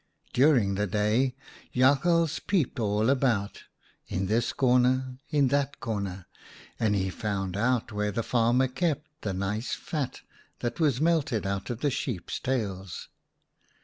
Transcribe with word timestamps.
"During 0.33 0.73
the 0.73 0.87
day 0.87 1.35
Jakhals 1.75 2.39
peeped 2.39 2.79
all 2.79 3.07
about, 3.07 3.65
in 4.07 4.25
this 4.25 4.51
corner, 4.51 5.19
in 5.29 5.49
that 5.49 5.79
corner, 5.79 6.25
and 6.79 6.95
he 6.95 7.11
found 7.11 7.55
out 7.55 7.91
where 7.91 8.11
the 8.11 8.23
farmer 8.23 8.67
kept 8.67 9.21
the 9.21 9.31
nice 9.33 9.73
fat 9.75 10.21
that 10.61 10.79
was 10.79 10.99
melted 10.99 11.45
out 11.45 11.69
of 11.69 11.81
the 11.81 11.91
sheep's 11.91 12.39
tails. 12.39 13.09